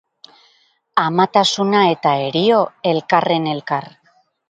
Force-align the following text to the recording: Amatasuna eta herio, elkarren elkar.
Amatasuna 1.01 1.83
eta 1.91 2.17
herio, 2.25 2.65
elkarren 2.95 3.51
elkar. 3.57 3.91